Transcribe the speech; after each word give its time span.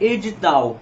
edital, 0.00 0.78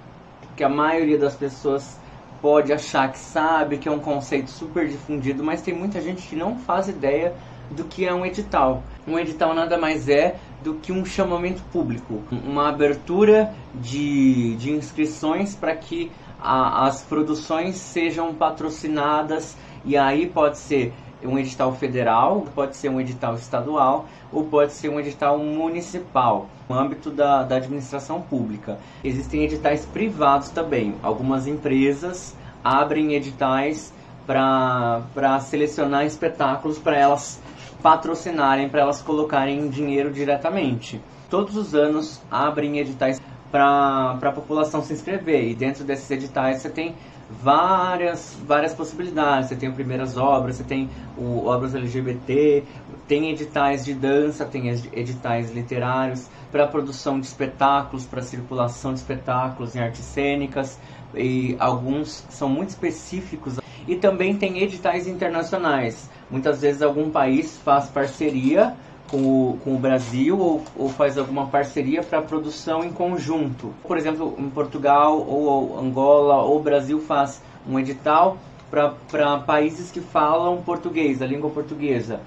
que 0.56 0.64
a 0.64 0.68
maioria 0.68 1.18
das 1.18 1.34
pessoas 1.34 1.98
pode 2.40 2.72
achar 2.72 3.10
que 3.10 3.18
sabe, 3.18 3.78
que 3.78 3.88
é 3.88 3.92
um 3.92 3.98
conceito 3.98 4.50
super 4.50 4.86
difundido, 4.86 5.42
mas 5.42 5.62
tem 5.62 5.74
muita 5.74 6.00
gente 6.00 6.28
que 6.28 6.36
não 6.36 6.58
faz 6.58 6.88
ideia 6.88 7.34
do 7.70 7.84
que 7.84 8.06
é 8.06 8.12
um 8.12 8.24
edital. 8.24 8.82
Um 9.06 9.18
edital 9.18 9.54
nada 9.54 9.78
mais 9.78 10.08
é 10.08 10.36
do 10.62 10.74
que 10.74 10.92
um 10.92 11.04
chamamento 11.04 11.62
público, 11.72 12.22
uma 12.30 12.68
abertura 12.68 13.54
de, 13.74 14.56
de 14.56 14.70
inscrições 14.70 15.54
para 15.54 15.74
que 15.74 16.10
a, 16.40 16.86
as 16.86 17.02
produções 17.02 17.76
sejam 17.76 18.34
patrocinadas 18.34 19.56
e 19.84 19.96
aí 19.96 20.26
pode 20.26 20.58
ser 20.58 20.92
um 21.24 21.38
edital 21.38 21.74
federal, 21.74 22.46
pode 22.54 22.76
ser 22.76 22.88
um 22.88 23.00
edital 23.00 23.34
estadual 23.34 24.06
ou 24.32 24.44
pode 24.44 24.72
ser 24.72 24.88
um 24.88 25.00
edital 25.00 25.38
municipal, 25.38 26.48
no 26.68 26.78
âmbito 26.78 27.10
da, 27.10 27.42
da 27.42 27.56
administração 27.56 28.20
pública. 28.20 28.78
Existem 29.02 29.44
editais 29.44 29.84
privados 29.86 30.50
também. 30.50 30.94
Algumas 31.02 31.46
empresas 31.46 32.36
abrem 32.62 33.14
editais 33.14 33.92
para 34.26 35.40
selecionar 35.40 36.06
espetáculos 36.06 36.78
para 36.78 36.96
elas 36.96 37.40
patrocinarem, 37.82 38.68
para 38.68 38.80
elas 38.80 39.02
colocarem 39.02 39.68
dinheiro 39.68 40.10
diretamente. 40.10 41.00
Todos 41.28 41.56
os 41.56 41.74
anos 41.74 42.22
abrem 42.30 42.78
editais 42.78 43.20
para 43.54 44.18
a 44.20 44.32
população 44.32 44.82
se 44.82 44.92
inscrever 44.92 45.48
e 45.48 45.54
dentro 45.54 45.84
desses 45.84 46.10
editais 46.10 46.60
você 46.60 46.68
tem 46.68 46.96
várias, 47.30 48.36
várias 48.44 48.74
possibilidades. 48.74 49.48
Você 49.48 49.54
tem 49.54 49.70
Primeiras 49.70 50.16
Obras, 50.16 50.56
você 50.56 50.64
tem 50.64 50.90
o 51.16 51.46
Obras 51.46 51.72
LGBT, 51.72 52.64
tem 53.06 53.30
editais 53.30 53.84
de 53.84 53.94
dança, 53.94 54.44
tem 54.44 54.68
editais 54.92 55.54
literários 55.54 56.28
para 56.50 56.66
produção 56.66 57.20
de 57.20 57.26
espetáculos, 57.26 58.04
para 58.04 58.22
circulação 58.22 58.92
de 58.92 58.98
espetáculos 58.98 59.76
em 59.76 59.78
artes 59.78 60.04
cênicas, 60.04 60.76
e 61.14 61.54
alguns 61.60 62.24
são 62.30 62.48
muito 62.48 62.70
específicos. 62.70 63.60
E 63.86 63.94
também 63.94 64.36
tem 64.36 64.58
editais 64.64 65.06
internacionais. 65.06 66.10
Muitas 66.28 66.60
vezes 66.60 66.82
algum 66.82 67.08
país 67.08 67.56
faz 67.58 67.86
parceria 67.86 68.74
com 69.08 69.18
o, 69.18 69.58
com 69.62 69.74
o 69.74 69.78
Brasil 69.78 70.38
ou, 70.38 70.62
ou 70.76 70.88
faz 70.88 71.18
alguma 71.18 71.46
parceria 71.46 72.02
para 72.02 72.22
produção 72.22 72.84
em 72.84 72.92
conjunto. 72.92 73.72
Por 73.86 73.96
exemplo, 73.96 74.34
em 74.38 74.48
Portugal 74.48 75.18
ou 75.20 75.78
Angola 75.78 76.42
ou 76.42 76.62
Brasil 76.62 77.00
faz 77.00 77.42
um 77.68 77.78
edital 77.78 78.38
para 78.70 79.38
países 79.38 79.90
que 79.90 80.00
falam 80.00 80.62
português, 80.62 81.22
a 81.22 81.26
língua 81.26 81.50
portuguesa. 81.50 82.20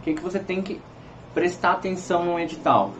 O 0.00 0.02
que, 0.02 0.14
que 0.14 0.22
você 0.22 0.38
tem 0.38 0.60
que 0.60 0.80
prestar 1.32 1.72
atenção 1.72 2.24
no 2.24 2.38
edital? 2.38 2.92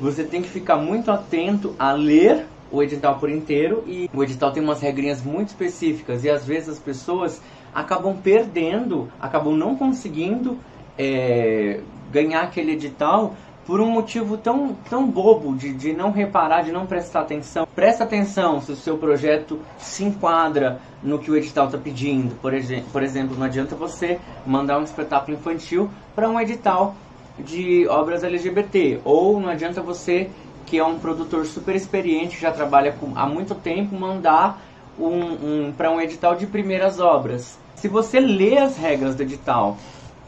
Você 0.00 0.22
tem 0.22 0.42
que 0.42 0.48
ficar 0.48 0.76
muito 0.76 1.10
atento 1.10 1.74
a 1.78 1.92
ler 1.92 2.46
o 2.70 2.82
edital 2.82 3.18
por 3.18 3.30
inteiro 3.30 3.82
e 3.86 4.10
o 4.12 4.22
edital 4.22 4.52
tem 4.52 4.62
umas 4.62 4.80
regrinhas 4.80 5.22
muito 5.22 5.48
específicas 5.48 6.22
e 6.24 6.30
às 6.30 6.44
vezes 6.44 6.68
as 6.68 6.78
pessoas 6.78 7.40
acabam 7.74 8.16
perdendo, 8.16 9.08
acabam 9.20 9.56
não 9.56 9.76
conseguindo 9.76 10.58
é, 10.98 11.80
ganhar 12.10 12.42
aquele 12.42 12.72
edital 12.72 13.34
por 13.68 13.82
um 13.82 13.90
motivo 13.90 14.38
tão, 14.38 14.74
tão 14.88 15.06
bobo 15.06 15.54
de, 15.54 15.74
de 15.74 15.92
não 15.92 16.10
reparar, 16.10 16.62
de 16.62 16.72
não 16.72 16.86
prestar 16.86 17.20
atenção. 17.20 17.68
Presta 17.74 18.02
atenção 18.02 18.62
se 18.62 18.72
o 18.72 18.76
seu 18.76 18.96
projeto 18.96 19.60
se 19.76 20.04
enquadra 20.04 20.80
no 21.02 21.18
que 21.18 21.30
o 21.30 21.36
edital 21.36 21.66
está 21.66 21.76
pedindo. 21.76 22.34
Por, 22.36 22.52
por 22.90 23.02
exemplo, 23.02 23.36
não 23.36 23.44
adianta 23.44 23.76
você 23.76 24.18
mandar 24.46 24.78
um 24.78 24.84
espetáculo 24.84 25.36
infantil 25.36 25.90
para 26.14 26.30
um 26.30 26.40
edital 26.40 26.96
de 27.38 27.86
obras 27.88 28.24
LGBT. 28.24 29.00
Ou 29.04 29.38
não 29.38 29.50
adianta 29.50 29.82
você, 29.82 30.30
que 30.64 30.78
é 30.78 30.84
um 30.84 30.98
produtor 30.98 31.44
super 31.44 31.76
experiente, 31.76 32.40
já 32.40 32.50
trabalha 32.50 32.92
com, 32.92 33.12
há 33.16 33.26
muito 33.26 33.54
tempo, 33.54 33.94
mandar 33.94 34.62
um, 34.98 35.66
um, 35.66 35.72
para 35.76 35.90
um 35.90 36.00
edital 36.00 36.34
de 36.36 36.46
primeiras 36.46 36.98
obras. 37.00 37.58
Se 37.74 37.86
você 37.86 38.18
lê 38.18 38.56
as 38.56 38.78
regras 38.78 39.14
do 39.14 39.22
edital 39.22 39.76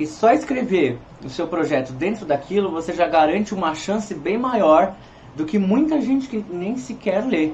e 0.01 0.07
só 0.07 0.33
escrever 0.33 0.99
o 1.23 1.29
seu 1.29 1.47
projeto 1.47 1.93
dentro 1.93 2.25
daquilo, 2.25 2.71
você 2.71 2.95
já 2.95 3.07
garante 3.07 3.53
uma 3.53 3.75
chance 3.75 4.15
bem 4.15 4.39
maior 4.39 4.95
do 5.37 5.45
que 5.45 5.59
muita 5.59 6.01
gente 6.01 6.27
que 6.27 6.43
nem 6.51 6.79
sequer 6.79 7.23
lê. 7.27 7.53